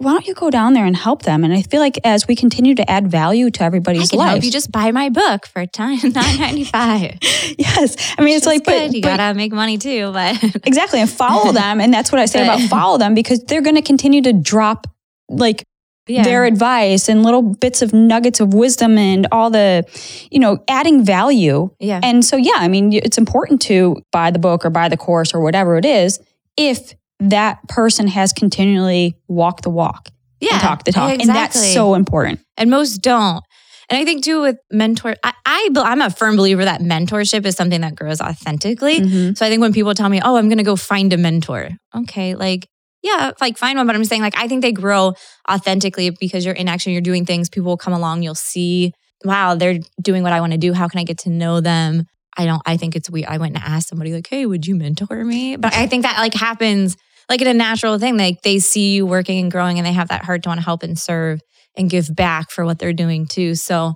why 0.00 0.12
don't 0.12 0.28
you 0.28 0.34
go 0.34 0.48
down 0.48 0.74
there 0.74 0.84
and 0.84 0.96
help 0.96 1.22
them? 1.22 1.42
And 1.42 1.52
I 1.52 1.62
feel 1.62 1.80
like 1.80 1.98
as 2.04 2.28
we 2.28 2.36
continue 2.36 2.76
to 2.76 2.88
add 2.88 3.10
value 3.10 3.50
to 3.50 3.64
I 3.64 3.66
everybody's 3.66 4.10
can 4.10 4.20
life, 4.20 4.30
help 4.30 4.44
you 4.44 4.52
just 4.52 4.70
buy 4.70 4.92
my 4.92 5.08
book 5.08 5.46
for 5.48 5.66
time 5.66 5.98
nine 6.02 6.12
ninety 6.38 6.62
five. 6.64 7.18
yes, 7.58 7.96
I 8.16 8.22
mean, 8.22 8.36
it's 8.36 8.46
like, 8.46 8.64
good. 8.64 8.90
but, 8.90 8.94
you 8.94 9.02
but 9.02 9.16
gotta 9.16 9.34
make 9.34 9.52
money 9.52 9.76
too, 9.76 10.12
but 10.12 10.40
exactly, 10.64 11.00
and 11.00 11.10
follow 11.10 11.50
them, 11.50 11.80
and 11.80 11.92
that's 11.92 12.12
what 12.12 12.20
I 12.20 12.26
say 12.26 12.44
about 12.44 12.60
follow 12.60 12.96
them 12.98 13.14
because 13.14 13.42
they're 13.42 13.60
going 13.60 13.74
to 13.74 13.82
continue 13.82 14.22
to 14.22 14.32
drop 14.32 14.86
like 15.28 15.64
yeah. 16.08 16.22
their 16.22 16.44
advice 16.44 17.08
and 17.08 17.22
little 17.22 17.42
bits 17.42 17.82
of 17.82 17.92
nuggets 17.92 18.40
of 18.40 18.54
wisdom 18.54 18.98
and 18.98 19.26
all 19.30 19.50
the, 19.50 19.84
you 20.30 20.38
know, 20.38 20.58
adding 20.68 21.04
value 21.04 21.70
yeah. 21.78 22.00
And 22.02 22.24
so, 22.24 22.36
yeah, 22.36 22.56
I 22.56 22.68
mean, 22.68 22.92
it's 22.92 23.18
important 23.18 23.62
to 23.62 23.96
buy 24.12 24.30
the 24.30 24.38
book 24.38 24.64
or 24.64 24.70
buy 24.70 24.88
the 24.88 24.96
course 24.96 25.34
or 25.34 25.40
whatever 25.40 25.76
it 25.76 25.84
is 25.84 26.20
if 26.56 26.94
that 27.20 27.66
person 27.68 28.08
has 28.08 28.32
continually 28.32 29.16
walked 29.28 29.62
the 29.62 29.70
walk 29.70 30.10
yeah. 30.40 30.54
and 30.54 30.60
talked 30.60 30.84
the 30.86 30.92
talk. 30.92 31.18
And 31.18 31.28
that's 31.28 31.72
so 31.72 31.94
important. 31.94 32.40
and 32.56 32.70
most 32.70 32.98
don't. 32.98 33.44
And 33.90 33.98
I 33.98 34.04
think 34.04 34.22
too 34.22 34.42
with 34.42 34.58
mentor, 34.70 35.16
I, 35.24 35.32
I 35.46 35.68
I'm 35.76 36.02
a 36.02 36.10
firm 36.10 36.36
believer 36.36 36.64
that 36.64 36.82
mentorship 36.82 37.46
is 37.46 37.56
something 37.56 37.80
that 37.80 37.94
grows 37.94 38.20
authentically. 38.20 39.00
Mhm. 39.00 39.36
So 39.36 39.46
I 39.46 39.48
think 39.48 39.62
when 39.62 39.72
people 39.72 39.94
tell 39.94 40.10
me, 40.10 40.20
"Oh, 40.22 40.36
I'm 40.36 40.48
going 40.48 40.58
to 40.58 40.64
go 40.64 40.76
find 40.76 41.10
a 41.14 41.16
mentor," 41.16 41.70
okay, 41.96 42.34
like 42.34 42.68
yeah, 43.02 43.32
like 43.40 43.58
find 43.58 43.78
one. 43.78 43.86
But 43.86 43.96
I'm 43.96 44.04
saying 44.04 44.22
like 44.22 44.36
I 44.36 44.48
think 44.48 44.62
they 44.62 44.72
grow 44.72 45.14
authentically 45.50 46.10
because 46.10 46.44
you're 46.44 46.54
in 46.54 46.68
action, 46.68 46.92
you're 46.92 47.00
doing 47.02 47.24
things. 47.24 47.48
People 47.48 47.68
will 47.68 47.76
come 47.76 47.92
along, 47.92 48.22
you'll 48.22 48.34
see, 48.34 48.92
wow, 49.24 49.54
they're 49.54 49.78
doing 50.02 50.22
what 50.22 50.32
I 50.32 50.40
want 50.40 50.52
to 50.52 50.58
do. 50.58 50.72
How 50.72 50.88
can 50.88 51.00
I 51.00 51.04
get 51.04 51.18
to 51.18 51.30
know 51.30 51.60
them? 51.60 52.04
I 52.36 52.46
don't. 52.46 52.62
I 52.64 52.76
think 52.76 52.94
it's 52.94 53.10
we 53.10 53.24
I 53.24 53.38
went 53.38 53.56
and 53.56 53.64
asked 53.64 53.88
somebody 53.88 54.12
like, 54.12 54.28
"Hey, 54.28 54.46
would 54.46 54.66
you 54.66 54.76
mentor 54.76 55.24
me?" 55.24 55.56
But 55.56 55.74
I 55.74 55.86
think 55.86 56.04
that 56.04 56.18
like 56.18 56.34
happens 56.34 56.96
like 57.28 57.40
in 57.40 57.48
a 57.48 57.54
natural 57.54 57.98
thing. 57.98 58.16
Like 58.16 58.42
they 58.42 58.60
see 58.60 58.94
you 58.94 59.06
working 59.06 59.40
and 59.40 59.50
growing, 59.50 59.78
and 59.78 59.86
they 59.86 59.92
have 59.92 60.08
that 60.08 60.24
heart 60.24 60.44
to 60.44 60.48
want 60.48 60.60
to 60.60 60.64
help 60.64 60.82
and 60.82 60.98
serve 60.98 61.40
and 61.76 61.90
give 61.90 62.14
back 62.14 62.50
for 62.50 62.64
what 62.64 62.78
they're 62.78 62.92
doing 62.92 63.26
too. 63.26 63.54
So 63.54 63.94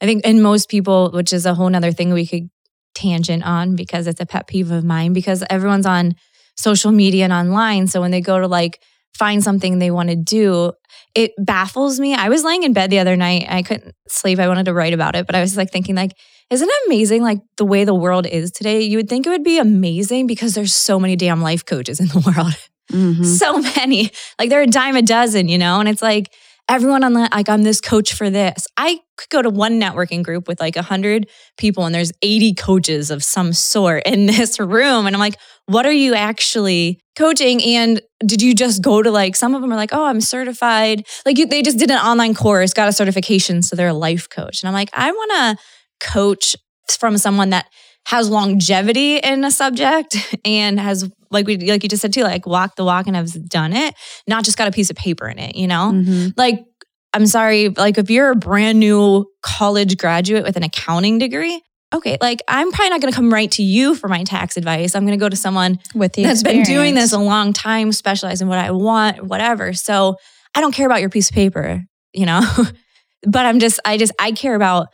I 0.00 0.06
think, 0.06 0.26
and 0.26 0.42
most 0.42 0.68
people, 0.68 1.10
which 1.12 1.32
is 1.32 1.46
a 1.46 1.54
whole 1.54 1.70
nother 1.70 1.92
thing 1.92 2.12
we 2.12 2.26
could 2.26 2.48
tangent 2.94 3.44
on 3.44 3.76
because 3.76 4.06
it's 4.06 4.20
a 4.20 4.26
pet 4.26 4.46
peeve 4.46 4.70
of 4.70 4.84
mine 4.84 5.12
because 5.12 5.44
everyone's 5.50 5.86
on 5.86 6.14
social 6.56 6.92
media 6.92 7.24
and 7.24 7.32
online. 7.32 7.86
So 7.86 8.00
when 8.00 8.10
they 8.10 8.20
go 8.20 8.40
to 8.40 8.46
like 8.48 8.80
find 9.14 9.42
something 9.42 9.78
they 9.78 9.90
want 9.90 10.10
to 10.10 10.16
do. 10.16 10.72
It 11.14 11.32
baffles 11.38 12.00
me. 12.00 12.14
I 12.14 12.28
was 12.28 12.42
laying 12.42 12.64
in 12.64 12.72
bed 12.72 12.90
the 12.90 12.98
other 12.98 13.16
night. 13.16 13.46
I 13.48 13.62
couldn't 13.62 13.94
sleep. 14.08 14.40
I 14.40 14.48
wanted 14.48 14.64
to 14.66 14.74
write 14.74 14.92
about 14.92 15.14
it, 15.14 15.26
but 15.26 15.36
I 15.36 15.40
was 15.40 15.56
like 15.56 15.70
thinking 15.70 15.94
like 15.94 16.12
isn't 16.50 16.68
it 16.68 16.86
amazing 16.86 17.22
like 17.22 17.38
the 17.56 17.64
way 17.64 17.84
the 17.84 17.94
world 17.94 18.26
is 18.26 18.50
today? 18.52 18.82
You 18.82 18.98
would 18.98 19.08
think 19.08 19.26
it 19.26 19.30
would 19.30 19.44
be 19.44 19.58
amazing 19.58 20.26
because 20.26 20.54
there's 20.54 20.74
so 20.74 21.00
many 21.00 21.16
damn 21.16 21.40
life 21.40 21.64
coaches 21.64 22.00
in 22.00 22.08
the 22.08 22.18
world. 22.36 22.54
Mhm. 22.92 23.24
So 23.24 23.58
many. 23.58 24.10
Like 24.38 24.50
they're 24.50 24.62
a 24.62 24.66
dime 24.66 24.94
a 24.96 25.02
dozen, 25.02 25.48
you 25.48 25.56
know? 25.56 25.80
And 25.80 25.88
it's 25.88 26.02
like 26.02 26.32
everyone 26.68 27.04
on 27.04 27.12
the 27.12 27.28
like 27.32 27.48
I'm 27.48 27.62
this 27.62 27.80
coach 27.80 28.14
for 28.14 28.30
this. 28.30 28.66
I 28.76 29.00
could 29.16 29.28
go 29.28 29.42
to 29.42 29.50
one 29.50 29.80
networking 29.80 30.22
group 30.22 30.48
with 30.48 30.60
like 30.60 30.76
100 30.76 31.28
people 31.56 31.84
and 31.84 31.94
there's 31.94 32.12
80 32.22 32.54
coaches 32.54 33.10
of 33.10 33.22
some 33.22 33.52
sort 33.52 34.04
in 34.06 34.26
this 34.26 34.58
room 34.58 35.06
and 35.06 35.14
I'm 35.14 35.20
like, 35.20 35.36
what 35.66 35.86
are 35.86 35.92
you 35.92 36.14
actually 36.14 37.00
coaching 37.16 37.62
and 37.62 38.00
did 38.24 38.42
you 38.42 38.54
just 38.54 38.82
go 38.82 39.02
to 39.02 39.10
like 39.10 39.36
some 39.36 39.54
of 39.54 39.62
them 39.62 39.72
are 39.72 39.76
like, 39.76 39.92
"Oh, 39.92 40.04
I'm 40.04 40.20
certified." 40.20 41.06
Like 41.24 41.38
you, 41.38 41.46
they 41.46 41.62
just 41.62 41.78
did 41.78 41.90
an 41.90 41.98
online 41.98 42.34
course, 42.34 42.72
got 42.72 42.88
a 42.88 42.92
certification 42.92 43.62
so 43.62 43.76
they're 43.76 43.88
a 43.88 43.94
life 43.94 44.28
coach. 44.28 44.62
And 44.62 44.68
I'm 44.68 44.74
like, 44.74 44.90
I 44.92 45.10
want 45.12 45.58
to 45.58 46.06
coach 46.06 46.56
from 46.98 47.18
someone 47.18 47.50
that 47.50 47.66
has 48.06 48.28
longevity 48.28 49.16
in 49.16 49.44
a 49.44 49.50
subject 49.50 50.16
and 50.44 50.78
has 50.78 51.10
like 51.34 51.46
we 51.46 51.58
like 51.58 51.82
you 51.82 51.88
just 51.88 52.00
said 52.00 52.12
too 52.12 52.22
like 52.22 52.46
walk 52.46 52.76
the 52.76 52.84
walk 52.84 53.06
and 53.06 53.14
have 53.16 53.30
done 53.48 53.72
it 53.74 53.94
not 54.26 54.44
just 54.44 54.56
got 54.56 54.66
a 54.68 54.72
piece 54.72 54.88
of 54.88 54.96
paper 54.96 55.28
in 55.28 55.38
it 55.38 55.54
you 55.56 55.66
know? 55.66 55.92
Mhm. 55.92 56.32
like 56.36 56.64
i'm 57.12 57.26
sorry 57.26 57.68
like 57.68 57.98
if 57.98 58.08
you're 58.10 58.30
a 58.30 58.36
brand 58.36 58.80
new 58.80 59.26
college 59.42 59.98
graduate 59.98 60.44
with 60.44 60.56
an 60.56 60.62
accounting 60.62 61.18
degree 61.18 61.60
okay 61.94 62.16
like 62.20 62.40
i'm 62.48 62.70
probably 62.72 62.90
not 62.90 63.00
going 63.00 63.12
to 63.12 63.16
come 63.16 63.32
right 63.32 63.50
to 63.52 63.62
you 63.62 63.94
for 63.94 64.08
my 64.08 64.24
tax 64.24 64.56
advice. 64.56 64.94
I'm 64.94 65.04
going 65.06 65.18
to 65.18 65.22
go 65.22 65.28
to 65.28 65.36
someone 65.36 65.78
With 65.94 66.14
the 66.14 66.22
that's 66.22 66.42
been 66.42 66.62
doing 66.62 66.94
this 66.94 67.12
a 67.12 67.18
long 67.18 67.52
time 67.52 67.92
specialize 67.92 68.40
in 68.40 68.48
what 68.48 68.58
i 68.58 68.70
want 68.70 69.22
whatever. 69.22 69.74
So 69.74 70.16
i 70.54 70.60
don't 70.60 70.72
care 70.72 70.86
about 70.86 71.00
your 71.00 71.10
piece 71.10 71.28
of 71.30 71.34
paper 71.34 71.82
you 72.12 72.26
know? 72.26 72.40
But 73.26 73.46
i'm 73.46 73.58
just 73.58 73.80
i 73.86 73.96
just 73.96 74.12
i 74.18 74.32
care 74.32 74.54
about 74.54 74.88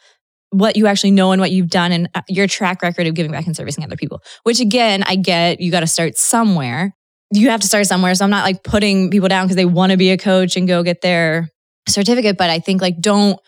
what 0.51 0.77
you 0.77 0.87
actually 0.87 1.11
know 1.13 1.33
and 1.33 1.41
what 1.41 1.51
you've 1.51 1.71
done 1.71 1.93
and 1.93 2.09
uh, 2.15 2.23
your 2.29 2.47
track 2.47 2.83
record 2.83 3.07
of 3.07 3.15
giving 3.15 3.31
back 3.33 3.47
and 3.47 3.57
servicing 3.57 3.85
other 3.85 3.97
people 3.97 4.21
which 4.43 4.61
again 4.61 5.03
i 5.07 5.15
get 5.17 5.61
you 5.61 5.71
got 5.71 5.81
to 5.81 5.87
start 5.87 6.17
somewhere. 6.17 6.95
You 7.33 7.51
have 7.51 7.61
to 7.61 7.67
start 7.69 7.87
somewhere 7.87 8.15
so 8.17 8.25
i'm 8.25 8.31
not 8.31 8.45
like 8.45 8.63
putting 8.65 9.11
people 9.11 9.29
down 9.29 9.47
because 9.47 9.57
they 9.57 9.65
want 9.65 9.93
to 9.93 9.99
be 9.99 10.11
a 10.11 10.19
coach 10.19 10.57
and 10.57 10.67
go 10.67 10.83
get 10.83 11.01
their 11.03 11.49
certificate 11.89 12.37
but 12.37 12.51
i 12.51 12.59
think 12.59 12.83
like 12.83 13.01
don't 13.01 13.39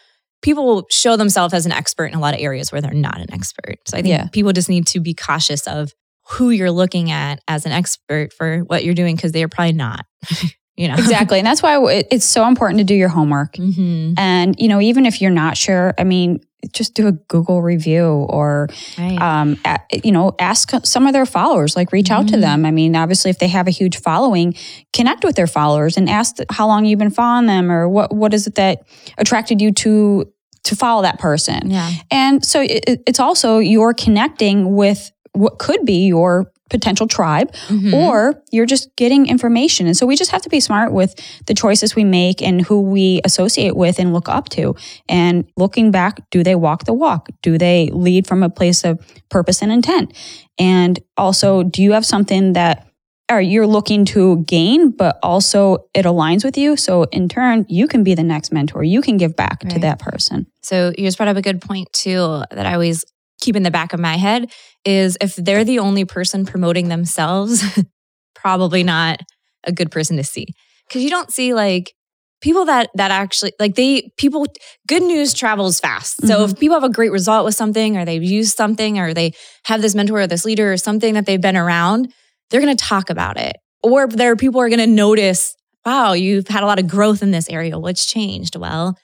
people 0.42 0.86
show 0.90 1.16
themselves 1.16 1.54
as 1.54 1.66
an 1.66 1.72
expert 1.72 2.06
in 2.06 2.14
a 2.14 2.20
lot 2.20 2.34
of 2.34 2.40
areas 2.40 2.72
where 2.72 2.80
they're 2.80 2.92
not 2.92 3.20
an 3.20 3.32
expert. 3.32 3.76
So 3.86 3.96
i 3.96 4.02
think 4.02 4.10
Yeah. 4.12 4.26
people 4.32 4.52
just 4.52 4.68
need 4.68 4.86
to 4.88 5.00
be 5.00 5.14
cautious 5.14 5.66
of 5.66 5.92
who 6.30 6.50
you're 6.50 6.70
looking 6.70 7.10
at 7.10 7.40
as 7.48 7.66
an 7.66 7.72
expert 7.72 8.32
for 8.32 8.58
what 8.60 8.84
you're 8.84 8.94
doing 8.94 9.16
because 9.16 9.32
they're 9.32 9.48
probably 9.48 9.72
not 9.72 10.06
you 10.76 10.88
know 10.88 10.94
exactly. 10.98 11.38
And 11.38 11.46
that's 11.46 11.62
why 11.62 11.78
it's 12.10 12.24
so 12.24 12.46
important 12.46 12.78
to 12.78 12.84
do 12.84 12.94
your 12.94 13.08
homework. 13.08 13.56
hmm 13.56 14.14
And, 14.16 14.54
you 14.58 14.68
know, 14.68 14.80
even 14.80 15.06
if 15.06 15.20
you're 15.20 15.30
not 15.30 15.56
sure, 15.56 15.94
I 15.98 16.04
mean, 16.04 16.40
just 16.72 16.94
do 16.94 17.08
a 17.08 17.12
Google 17.12 17.60
review 17.60 18.04
or, 18.30 18.68
right 18.96 19.20
um, 19.20 19.56
a- 19.64 19.80
you 20.04 20.12
know, 20.12 20.32
ask 20.38 20.70
some 20.84 21.06
of 21.08 21.12
their 21.12 21.26
followers, 21.26 21.74
like 21.76 21.90
reach 21.92 22.10
out 22.10 22.28
to 22.28 22.36
Mhm. 22.36 22.40
them. 22.40 22.64
I 22.64 22.70
mean, 22.70 22.94
obviously, 22.94 23.30
if 23.30 23.38
they 23.38 23.48
have 23.48 23.66
a 23.66 23.70
huge 23.72 23.96
following, 23.98 24.54
connect 24.92 25.24
with 25.24 25.34
their 25.34 25.48
followers 25.48 25.96
and 25.96 26.08
ask 26.08 26.36
how 26.50 26.66
long 26.68 26.84
you've 26.84 27.00
been 27.00 27.10
following 27.10 27.46
them 27.46 27.70
or 27.70 27.88
what, 27.88 28.14
what 28.14 28.32
is 28.32 28.46
it 28.46 28.54
that 28.54 28.82
attracted 29.18 29.60
you 29.60 29.72
to, 29.72 30.24
to 30.64 30.76
follow 30.76 31.02
that 31.02 31.18
person. 31.18 31.68
yeah 31.70 31.90
And 32.12 32.44
so 32.44 32.60
it- 32.62 33.02
it's 33.08 33.18
also 33.18 33.58
you're 33.58 33.92
connecting 33.94 34.76
with 34.76 35.10
what 35.32 35.58
could 35.58 35.84
be 35.84 36.06
your 36.06 36.52
potential 36.72 37.06
tribe 37.06 37.48
Mhm. 37.68 37.92
or 37.94 38.42
you're 38.50 38.66
just 38.66 38.88
getting 38.96 39.26
information. 39.28 39.86
And 39.86 39.96
so 39.96 40.06
we 40.06 40.16
just 40.16 40.32
have 40.32 40.42
to 40.42 40.48
be 40.48 40.58
smart 40.58 40.92
with 40.92 41.14
the 41.46 41.54
choices 41.54 41.94
we 41.94 42.04
make 42.04 42.42
and 42.42 42.62
who 42.62 42.80
we 42.80 43.20
associate 43.24 43.76
with 43.76 44.00
and 44.00 44.12
look 44.12 44.28
up 44.28 44.48
to. 44.50 44.74
And 45.08 45.44
looking 45.56 45.90
back, 45.92 46.14
do 46.30 46.42
they 46.42 46.56
walk 46.56 46.84
the 46.84 46.92
walk? 46.94 47.28
Do 47.42 47.58
they 47.58 47.90
lead 47.92 48.26
from 48.26 48.42
a 48.42 48.48
place 48.50 48.82
of 48.84 48.98
purpose 49.28 49.62
and 49.62 49.70
intent? 49.70 50.12
And 50.58 50.98
also, 51.16 51.62
do 51.62 51.82
you 51.82 51.92
have 51.92 52.04
something 52.04 52.54
that 52.54 52.86
or 53.30 53.40
you're 53.40 53.66
looking 53.68 54.04
to 54.04 54.44
gain, 54.46 54.90
but 54.90 55.18
also 55.22 55.78
it 55.94 56.04
aligns 56.04 56.44
with 56.44 56.58
you. 56.58 56.76
So 56.76 57.04
in 57.04 57.28
turn, 57.28 57.64
you 57.68 57.86
can 57.88 58.02
be 58.04 58.14
the 58.14 58.22
next 58.22 58.52
mentor. 58.52 58.82
You 58.84 59.00
can 59.00 59.16
give 59.16 59.34
back 59.36 59.60
to 59.70 59.78
that 59.78 59.98
person. 59.98 60.46
So 60.62 60.92
you 60.98 61.06
just 61.06 61.16
brought 61.16 61.28
up 61.30 61.36
a 61.38 61.42
good 61.42 61.62
point 61.62 61.88
too 61.94 62.42
that 62.50 62.66
I 62.66 62.74
always 62.74 63.04
keep 63.42 63.56
in 63.56 63.62
the 63.62 63.70
back 63.70 63.92
of 63.92 64.00
my 64.00 64.16
head 64.16 64.50
is 64.84 65.18
if 65.20 65.36
they're 65.36 65.64
the 65.64 65.80
only 65.80 66.04
person 66.04 66.46
promoting 66.46 66.88
themselves, 66.88 67.62
probably 68.34 68.82
not 68.82 69.20
a 69.64 69.72
good 69.72 69.90
person 69.90 70.16
to 70.16 70.24
see. 70.24 70.46
Cause 70.90 71.02
you 71.02 71.10
don't 71.10 71.30
see 71.30 71.54
like 71.54 71.92
people 72.40 72.64
that 72.66 72.90
that 72.94 73.10
actually 73.10 73.52
like 73.58 73.76
they 73.76 74.10
people 74.18 74.46
good 74.86 75.02
news 75.02 75.32
travels 75.32 75.80
fast. 75.80 76.26
So 76.26 76.42
if 76.42 76.50
mm-hmm. 76.50 76.58
people 76.58 76.76
have 76.76 76.84
a 76.84 76.92
great 76.92 77.12
result 77.12 77.44
with 77.44 77.54
something 77.54 77.96
or 77.96 78.04
they've 78.04 78.22
used 78.22 78.56
something 78.56 78.98
or 78.98 79.14
they 79.14 79.32
have 79.64 79.80
this 79.80 79.94
mentor 79.94 80.20
or 80.20 80.26
this 80.26 80.44
leader 80.44 80.72
or 80.72 80.76
something 80.76 81.14
that 81.14 81.24
they've 81.24 81.40
been 81.40 81.56
around, 81.56 82.12
they're 82.50 82.60
gonna 82.60 82.74
talk 82.76 83.10
about 83.10 83.38
it. 83.38 83.56
Or 83.82 84.06
there 84.06 84.32
are 84.32 84.36
people 84.36 84.60
are 84.60 84.68
gonna 84.68 84.86
notice, 84.86 85.56
wow, 85.86 86.12
you've 86.12 86.48
had 86.48 86.62
a 86.62 86.66
lot 86.66 86.78
of 86.78 86.88
growth 86.88 87.22
in 87.22 87.30
this 87.30 87.48
area. 87.48 87.78
What's 87.78 88.06
changed? 88.06 88.56
Well, 88.56 88.98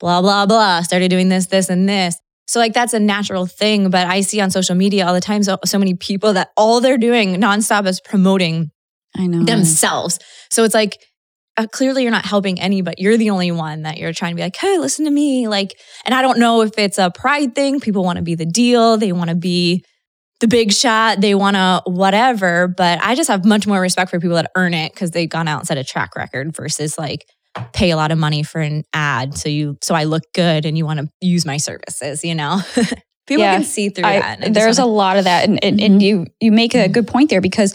blah, 0.00 0.20
blah, 0.20 0.46
blah, 0.46 0.82
started 0.82 1.10
doing 1.10 1.28
this, 1.28 1.46
this, 1.46 1.68
and 1.68 1.88
this. 1.88 2.18
So, 2.48 2.58
like, 2.58 2.72
that's 2.72 2.94
a 2.94 2.98
natural 2.98 3.46
thing. 3.46 3.90
But 3.90 4.06
I 4.06 4.22
see 4.22 4.40
on 4.40 4.50
social 4.50 4.74
media 4.74 5.06
all 5.06 5.14
the 5.14 5.20
time 5.20 5.42
so, 5.42 5.58
so 5.64 5.78
many 5.78 5.94
people 5.94 6.32
that 6.32 6.50
all 6.56 6.80
they're 6.80 6.98
doing 6.98 7.34
nonstop 7.36 7.86
is 7.86 8.00
promoting 8.00 8.70
I 9.14 9.26
know. 9.26 9.44
themselves. 9.44 10.18
So 10.50 10.64
it's 10.64 10.74
like, 10.74 10.98
uh, 11.58 11.66
clearly 11.66 12.02
you're 12.02 12.12
not 12.12 12.24
helping 12.24 12.60
any, 12.60 12.82
but 12.82 12.98
you're 12.98 13.16
the 13.16 13.30
only 13.30 13.50
one 13.50 13.82
that 13.82 13.98
you're 13.98 14.12
trying 14.12 14.32
to 14.32 14.36
be 14.36 14.42
like, 14.42 14.56
hey, 14.56 14.78
listen 14.78 15.04
to 15.04 15.10
me. 15.10 15.48
Like, 15.48 15.74
and 16.04 16.14
I 16.14 16.22
don't 16.22 16.38
know 16.38 16.62
if 16.62 16.78
it's 16.78 16.98
a 16.98 17.10
pride 17.10 17.54
thing. 17.54 17.80
People 17.80 18.04
want 18.04 18.16
to 18.16 18.22
be 18.22 18.34
the 18.34 18.46
deal, 18.46 18.96
they 18.96 19.12
want 19.12 19.28
to 19.28 19.36
be 19.36 19.84
the 20.40 20.46
big 20.46 20.72
shot, 20.72 21.20
they 21.20 21.34
want 21.34 21.56
to 21.56 21.82
whatever. 21.84 22.68
But 22.68 23.02
I 23.02 23.16
just 23.16 23.28
have 23.28 23.44
much 23.44 23.66
more 23.66 23.80
respect 23.80 24.10
for 24.10 24.20
people 24.20 24.36
that 24.36 24.52
earn 24.54 24.72
it 24.72 24.92
because 24.92 25.10
they've 25.10 25.28
gone 25.28 25.48
out 25.48 25.58
and 25.58 25.66
set 25.66 25.78
a 25.78 25.84
track 25.84 26.14
record 26.14 26.54
versus 26.54 26.96
like, 26.96 27.26
pay 27.72 27.90
a 27.90 27.96
lot 27.96 28.10
of 28.12 28.18
money 28.18 28.42
for 28.42 28.60
an 28.60 28.84
ad 28.92 29.36
so 29.36 29.48
you 29.48 29.76
so 29.82 29.94
I 29.94 30.04
look 30.04 30.22
good 30.34 30.66
and 30.66 30.76
you 30.76 30.84
want 30.84 31.00
to 31.00 31.08
use 31.20 31.44
my 31.46 31.56
services, 31.56 32.24
you 32.24 32.34
know. 32.34 32.60
People 33.26 33.44
Yeah, 33.44 33.56
can 33.56 33.64
see 33.64 33.90
through 33.90 34.04
I- 34.06 34.20
that. 34.20 34.36
and 34.36 34.44
I 34.44 34.46
just 34.48 34.54
there's 34.54 34.78
a 34.78 34.82
wanna- 34.82 34.92
lot 34.94 35.16
of 35.18 35.24
that, 35.24 35.46
and, 35.46 35.62
and, 35.62 35.80
and 35.80 35.94
mm-hmm. 35.94 36.00
you 36.00 36.26
you 36.40 36.50
make 36.50 36.74
a 36.74 36.88
good 36.88 37.06
point 37.06 37.28
there 37.30 37.42
because 37.42 37.74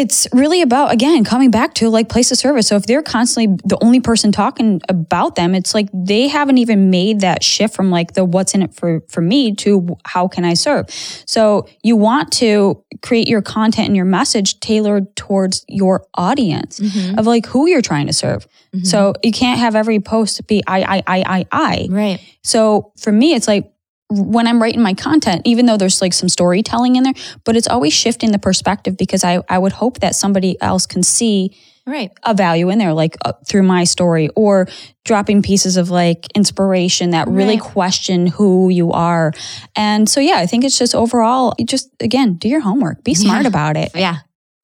it's 0.00 0.26
really 0.32 0.62
about 0.62 0.92
again 0.92 1.24
coming 1.24 1.50
back 1.50 1.74
to 1.74 1.88
like 1.90 2.08
place 2.08 2.30
of 2.32 2.38
service. 2.38 2.66
So 2.66 2.76
if 2.76 2.84
they're 2.86 3.02
constantly 3.02 3.56
the 3.64 3.76
only 3.82 4.00
person 4.00 4.32
talking 4.32 4.80
about 4.88 5.34
them, 5.36 5.54
it's 5.54 5.74
like 5.74 5.88
they 5.92 6.28
haven't 6.28 6.58
even 6.58 6.88
made 6.90 7.20
that 7.20 7.42
shift 7.42 7.74
from 7.76 7.90
like 7.90 8.14
the 8.14 8.24
what's 8.24 8.54
in 8.54 8.62
it 8.62 8.74
for 8.74 9.02
for 9.08 9.20
me 9.20 9.54
to 9.56 9.96
how 10.06 10.26
can 10.26 10.44
I 10.44 10.54
serve. 10.54 10.86
So 11.26 11.66
you 11.82 11.96
want 11.96 12.32
to 12.34 12.82
create 13.02 13.28
your 13.28 13.42
content 13.42 13.86
and 13.88 13.96
your 13.96 14.06
message 14.06 14.58
tailored 14.60 15.14
towards 15.16 15.64
your 15.68 16.06
audience 16.14 16.80
Mhm, 16.80 17.18
of 17.18 17.26
like 17.26 17.44
who 17.46 17.68
you're 17.68 17.82
trying 17.82 18.06
to 18.06 18.12
serve. 18.12 18.46
mhm. 18.74 18.86
So 18.86 19.12
you 19.22 19.32
can't 19.32 19.60
have 19.60 19.74
every 19.76 20.00
post 20.00 20.46
be 20.46 20.62
I 20.66 20.80
I 20.82 21.02
I 21.06 21.24
I 21.38 21.46
I. 21.52 21.86
right. 21.90 22.20
So 22.42 22.92
for 22.98 23.12
me, 23.12 23.34
it's 23.34 23.46
like 23.48 23.70
when 24.10 24.46
I'm 24.46 24.60
writing 24.60 24.82
my 24.82 24.94
content, 24.94 25.42
even 25.44 25.66
though 25.66 25.76
there's 25.76 26.02
like 26.02 26.12
some 26.12 26.28
storytelling 26.28 26.96
in 26.96 27.04
there, 27.04 27.14
but 27.44 27.56
it's 27.56 27.68
always 27.68 27.92
shifting 27.92 28.32
the 28.32 28.38
perspective 28.38 28.96
because 28.96 29.22
I, 29.24 29.42
I 29.48 29.58
would 29.58 29.72
hope 29.72 30.00
that 30.00 30.14
somebody 30.16 30.60
else 30.60 30.84
can 30.86 31.02
see 31.02 31.56
Right. 31.86 32.10
a 32.24 32.34
value 32.34 32.68
in 32.70 32.78
there, 32.78 32.92
like 32.92 33.16
uh, 33.24 33.32
through 33.48 33.62
my 33.62 33.84
story 33.84 34.28
or 34.36 34.68
dropping 35.04 35.42
pieces 35.42 35.76
of 35.76 35.90
like 35.90 36.26
inspiration 36.34 37.10
that 37.10 37.26
really 37.28 37.54
Right. 37.54 37.60
question 37.62 38.26
who 38.26 38.68
you 38.68 38.92
are. 38.92 39.32
And 39.74 40.08
so, 40.08 40.20
yeah, 40.20 40.36
I 40.36 40.46
think 40.46 40.64
it's 40.64 40.78
just 40.78 40.94
overall, 40.94 41.54
just 41.64 41.88
again, 42.00 42.34
do 42.34 42.48
your 42.48 42.60
homework, 42.60 43.02
be 43.02 43.14
smart 43.14 43.42
Yeah. 43.42 43.48
about 43.48 43.76
it. 43.76 43.90
Yeah. 43.94 44.16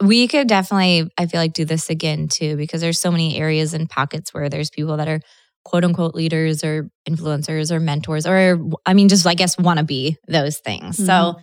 We 0.03 0.29
could 0.29 0.47
definitely, 0.47 1.11
I 1.17 1.26
feel 1.26 1.41
like, 1.41 1.55
do 1.55 1.65
this 1.65 1.88
again 1.88 2.29
too, 2.29 2.57
because 2.57 2.81
there's 2.83 3.00
so 3.00 3.11
many 3.11 3.38
areas 3.38 3.75
and 3.75 3.88
pockets 3.88 4.35
where 4.35 4.49
there's 4.50 4.71
people 4.71 4.97
that 4.99 5.09
are 5.09 5.21
quote 5.66 5.85
unquote 5.85 6.14
leaders 6.14 6.62
or 6.62 6.88
influencers 7.08 7.73
or 7.73 7.80
mentors, 7.80 8.25
or 8.25 8.61
I 8.87 8.94
mean, 8.94 9.08
just 9.08 9.26
I 9.26 9.35
guess 9.35 9.58
want 9.58 9.80
to 9.80 9.85
be 9.85 10.16
those 10.28 10.58
things. 10.58 10.96
So, 10.96 11.02
mm-hmm. 11.02 11.40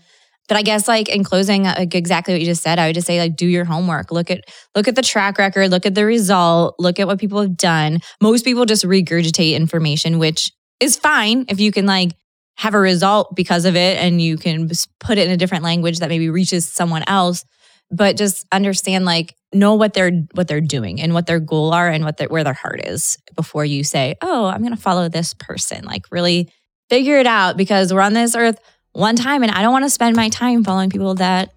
but 0.48 0.56
I 0.56 0.62
guess 0.62 0.88
like 0.88 1.10
in 1.10 1.26
closing, 1.26 1.64
like 1.64 1.94
exactly 1.94 2.34
what 2.34 2.40
you 2.40 2.48
just 2.48 2.64
said, 2.64 2.80
I 2.80 2.88
would 2.88 2.96
just 2.96 3.06
say 3.06 3.20
like 3.20 3.36
do 3.36 3.46
your 3.46 3.66
homework. 3.66 4.12
Look 4.12 4.32
at 4.32 4.46
look 4.76 4.88
at 4.88 4.96
the 4.96 5.02
track 5.02 5.38
record, 5.38 5.70
look 5.72 5.86
at 5.86 5.94
the 5.94 6.06
result, 6.06 6.76
look 6.80 7.02
at 7.02 7.08
what 7.08 7.20
people 7.20 7.42
have 7.42 7.58
done. 7.58 8.00
Most 8.22 8.46
people 8.46 8.66
just 8.66 8.86
regurgitate 8.86 9.56
information, 9.56 10.20
which 10.20 10.54
is 10.80 10.96
fine 10.96 11.46
if 11.50 11.60
you 11.60 11.74
can 11.74 11.86
like 11.86 12.14
have 12.56 12.76
a 12.76 12.80
result 12.80 13.36
because 13.36 13.66
of 13.66 13.76
it 13.76 13.98
and 13.98 14.22
you 14.22 14.38
can 14.38 14.70
put 15.02 15.18
it 15.18 15.28
in 15.28 15.34
a 15.34 15.38
different 15.38 15.66
language 15.66 16.00
that 16.00 16.08
maybe 16.08 16.30
reaches 16.30 16.68
someone 16.70 17.04
else 17.08 17.44
but 17.94 18.18
just 18.18 18.46
understand 18.52 19.06
like 19.06 19.36
know 19.54 19.76
what 19.76 19.94
they're 19.94 20.12
what 20.34 20.48
they're 20.48 20.62
doing 20.62 21.00
and 21.00 21.14
what 21.14 21.28
their 21.28 21.40
goal 21.40 21.74
are 21.74 21.90
and 21.90 22.04
what 22.04 22.18
their, 22.18 22.28
where 22.28 22.44
their 22.44 22.54
heart 22.54 22.82
is 22.86 23.18
before 23.36 23.64
you 23.64 23.84
say 23.84 24.16
oh 24.22 24.46
i'm 24.48 24.62
going 24.62 24.76
to 24.76 24.82
follow 24.82 25.08
this 25.08 25.34
person 25.36 25.86
like 25.86 26.06
really 26.12 26.50
figure 26.90 27.18
it 27.18 27.28
out 27.28 27.56
because 27.56 27.94
we're 27.94 28.02
on 28.02 28.14
this 28.14 28.36
earth 28.36 28.60
one 28.94 29.16
time 29.16 29.44
and 29.44 29.52
i 29.52 29.62
don't 29.62 29.72
want 29.72 29.86
to 29.86 29.90
spend 29.90 30.16
my 30.16 30.30
time 30.30 30.64
following 30.64 30.90
people 30.90 31.16
that 31.16 31.54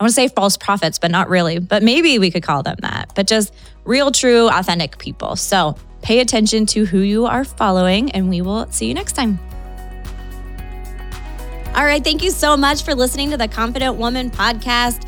I 0.00 0.04
want 0.04 0.10
to 0.10 0.14
say 0.14 0.28
false 0.28 0.56
prophets, 0.56 1.00
but 1.00 1.10
not 1.10 1.28
really. 1.28 1.58
But 1.58 1.82
maybe 1.82 2.20
we 2.20 2.30
could 2.30 2.44
call 2.44 2.62
them 2.62 2.76
that. 2.82 3.10
But 3.16 3.26
just 3.26 3.52
real, 3.84 4.12
true, 4.12 4.48
authentic 4.48 4.96
people. 4.98 5.34
So 5.34 5.74
pay 6.02 6.20
attention 6.20 6.66
to 6.66 6.84
who 6.84 7.00
you 7.00 7.26
are 7.26 7.42
following, 7.42 8.12
and 8.12 8.28
we 8.28 8.40
will 8.40 8.70
see 8.70 8.86
you 8.86 8.94
next 8.94 9.14
time. 9.14 9.40
All 11.74 11.84
right. 11.84 12.02
Thank 12.02 12.22
you 12.22 12.30
so 12.30 12.56
much 12.56 12.84
for 12.84 12.94
listening 12.94 13.30
to 13.30 13.36
the 13.36 13.48
Confident 13.48 13.96
Woman 13.96 14.30
podcast. 14.30 15.07